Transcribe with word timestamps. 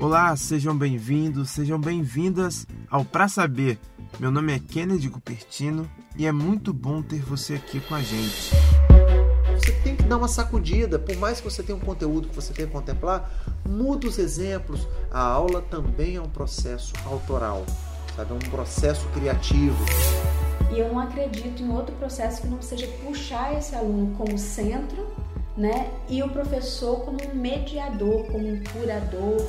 Olá, 0.00 0.36
sejam 0.36 0.76
bem-vindos, 0.76 1.50
sejam 1.50 1.80
bem-vindas 1.80 2.66
ao 2.90 3.04
Pra 3.04 3.26
Saber. 3.26 3.78
Meu 4.20 4.30
nome 4.30 4.52
é 4.52 4.58
Kennedy 4.58 5.08
Cupertino 5.08 5.90
e 6.16 6.26
é 6.26 6.32
muito 6.32 6.72
bom 6.72 7.02
ter 7.02 7.22
você 7.22 7.54
aqui 7.54 7.80
com 7.80 7.94
a 7.94 8.02
gente. 8.02 8.52
Você 9.54 9.72
tem 9.82 9.96
que 9.96 10.02
dar 10.02 10.18
uma 10.18 10.28
sacudida, 10.28 10.98
por 10.98 11.16
mais 11.16 11.40
que 11.40 11.50
você 11.50 11.62
tenha 11.62 11.76
um 11.76 11.80
conteúdo 11.80 12.28
que 12.28 12.34
você 12.34 12.52
tenha 12.52 12.68
que 12.68 12.72
contemplar, 12.74 13.30
muda 13.66 14.06
os 14.06 14.18
exemplos. 14.18 14.86
A 15.10 15.20
aula 15.20 15.62
também 15.62 16.16
é 16.16 16.20
um 16.20 16.28
processo 16.28 16.92
autoral, 17.06 17.64
sabe? 18.14 18.30
É 18.30 18.34
um 18.34 18.50
processo 18.50 19.08
criativo. 19.08 19.82
E 20.70 20.78
eu 20.78 20.92
não 20.92 20.98
acredito 20.98 21.62
em 21.62 21.70
outro 21.70 21.94
processo 21.96 22.42
que 22.42 22.46
não 22.46 22.60
seja 22.60 22.86
puxar 23.04 23.56
esse 23.56 23.74
aluno 23.74 24.14
como 24.16 24.36
centro, 24.36 25.06
né? 25.56 25.90
E 26.08 26.22
o 26.22 26.28
professor 26.28 27.00
como 27.04 27.18
um 27.22 27.34
mediador, 27.34 28.24
como 28.26 28.48
um 28.48 28.62
curador, 28.72 29.46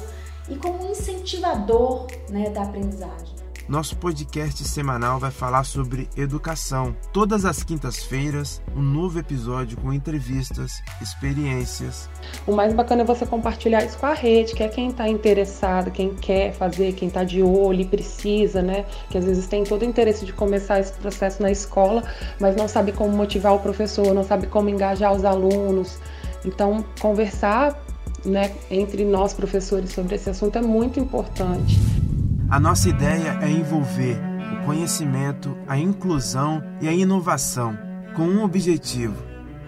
e 0.49 0.55
como 0.55 0.89
incentivador 0.89 2.07
né, 2.29 2.49
da 2.49 2.63
aprendizagem. 2.63 3.44
Nosso 3.67 3.97
podcast 3.97 4.63
semanal 4.63 5.17
vai 5.17 5.31
falar 5.31 5.63
sobre 5.63 6.07
educação. 6.15 6.95
Todas 7.11 7.45
as 7.45 7.63
quintas-feiras, 7.63 8.61
um 8.75 8.81
novo 8.81 9.17
episódio 9.17 9.75
com 9.77 9.91
entrevistas, 9.91 10.83
experiências. 11.01 12.07
O 12.45 12.53
mais 12.53 12.75
bacana 12.75 13.01
é 13.01 13.05
você 13.05 13.25
compartilhar 13.25 13.83
isso 13.83 13.97
com 13.97 14.05
a 14.05 14.13
rede, 14.13 14.53
que 14.53 14.61
é 14.61 14.67
quem 14.67 14.89
está 14.89 15.09
interessado, 15.09 15.89
quem 15.89 16.13
quer 16.13 16.53
fazer, 16.53 16.93
quem 16.93 17.07
está 17.07 17.23
de 17.23 17.41
olho 17.41 17.81
e 17.81 17.85
precisa, 17.85 18.61
né? 18.61 18.85
Que 19.09 19.17
às 19.17 19.25
vezes 19.25 19.47
tem 19.47 19.63
todo 19.63 19.81
o 19.81 19.85
interesse 19.85 20.27
de 20.27 20.33
começar 20.33 20.79
esse 20.79 20.93
processo 20.93 21.41
na 21.41 21.49
escola, 21.49 22.03
mas 22.39 22.55
não 22.55 22.67
sabe 22.67 22.91
como 22.91 23.17
motivar 23.17 23.55
o 23.55 23.59
professor, 23.59 24.13
não 24.13 24.23
sabe 24.23 24.45
como 24.45 24.69
engajar 24.69 25.11
os 25.11 25.25
alunos. 25.25 25.97
Então, 26.45 26.85
conversar 27.01 27.83
né, 28.23 28.51
entre 28.69 29.03
nós 29.05 29.33
professores 29.33 29.91
sobre 29.91 30.15
esse 30.15 30.29
assunto 30.29 30.55
é 30.55 30.61
muito 30.61 30.99
importante. 30.99 32.04
A 32.47 32.59
nossa 32.59 32.87
ideia 32.87 33.39
é 33.41 33.49
envolver 33.49 34.21
o 34.53 34.65
conhecimento, 34.65 35.57
a 35.67 35.79
inclusão 35.79 36.63
e 36.79 36.87
a 36.87 36.93
inovação 36.93 37.75
com 38.15 38.21
um 38.21 38.43
objetivo: 38.43 39.15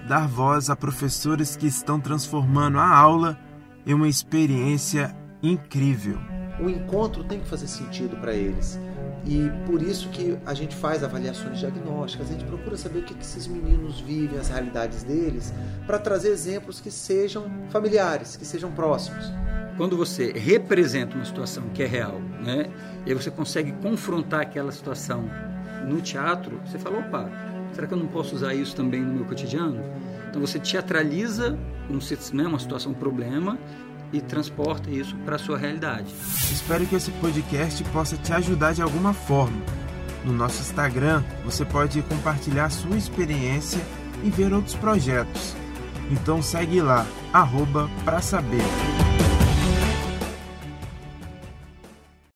dar 0.08 0.28
voz 0.28 0.69
a 0.69 0.75
professores 0.75 1.56
que 1.56 1.66
estão 1.66 2.00
transformando 2.00 2.78
a 2.78 2.88
aula 2.88 3.36
em 3.84 3.95
uma 3.95 4.08
experiência 4.08 5.16
incrível. 5.42 6.19
O 6.59 6.69
encontro 6.69 7.23
tem 7.23 7.39
que 7.39 7.47
fazer 7.47 7.67
sentido 7.67 8.16
para 8.17 8.34
eles. 8.34 8.80
E 9.25 9.50
por 9.66 9.81
isso 9.81 10.09
que 10.09 10.38
a 10.45 10.53
gente 10.53 10.75
faz 10.75 11.03
avaliações 11.03 11.59
diagnósticas, 11.59 12.30
a 12.30 12.31
gente 12.31 12.45
procura 12.45 12.78
saber 12.78 13.00
o 13.00 13.03
que, 13.03 13.19
esses 13.19 13.47
meninos 13.47 14.00
vivem, 14.00 14.39
as 14.39 14.50
realidades 14.50 15.03
deles, 15.03 15.53
para 15.86 15.97
trazer 15.97 16.30
exemplos 16.30 16.80
que 16.80 16.91
sejam 16.91 17.45
familiares, 17.69 18.38
que 18.38 18.45
sejam 18.45 18.72
próximos. 18.72 19.34
Quando 19.78 19.95
você 19.95 20.31
representa 20.31 21.16
uma 21.16 21.23
situação 21.23 21.64
que 21.73 21.83
é 21.83 21.86
real, 21.86 22.20
né, 22.44 22.66
e 23.06 23.11
aí 23.11 23.16
você 23.16 23.30
consegue 23.30 23.72
confrontar 23.73 24.42
aquela 24.42 24.72
situação 24.72 25.30
no 25.86 26.02
teatro, 26.02 26.59
você 26.66 26.80
fala, 26.80 26.97
opa, 26.97 27.30
será 27.73 27.86
que 27.86 27.94
eu 27.94 27.97
não 27.97 28.08
posso 28.08 28.36
usar 28.36 28.56
isso 28.56 28.75
também 28.75 29.02
no 29.02 29.14
meu 29.14 29.25
cotidiano? 29.25 29.80
Então 30.30 30.42
você 30.42 30.59
teatraliza 30.59 31.58
um, 31.89 32.00
né, 32.36 32.47
uma 32.47 32.59
situação, 32.59 32.92
um 32.92 32.95
problema, 32.95 33.58
e 34.11 34.22
transporta 34.22 34.89
isso 34.89 35.16
para 35.17 35.36
a 35.36 35.39
sua 35.39 35.58
realidade. 35.58 36.14
Espero 36.52 36.86
que 36.86 36.95
esse 36.95 37.12
podcast 37.12 37.84
possa 37.86 38.17
te 38.17 38.34
ajudar 38.34 38.73
de 38.73 38.81
alguma 38.81 39.14
forma. 39.14 39.62
No 40.23 40.34
nosso 40.34 40.62
Instagram, 40.62 41.23
você 41.44 41.66
pode 41.66 42.02
compartilhar 42.03 42.69
sua 42.69 42.97
experiência 42.97 43.81
e 44.23 44.30
ver 44.30 44.53
outros 44.53 44.75
projetos. 44.75 45.56
Então 46.09 46.41
segue 46.41 46.81
lá, 46.81 47.06
arroba 47.34 47.89
pra 48.06 48.22
saber. 48.22 48.64